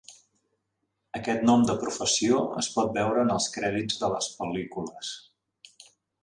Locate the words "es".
2.63-2.69